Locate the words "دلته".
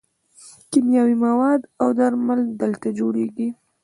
2.61-2.87